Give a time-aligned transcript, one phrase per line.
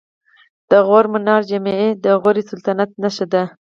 [0.71, 3.43] د غور منارې جمعې د غوري سلطنت نښه ده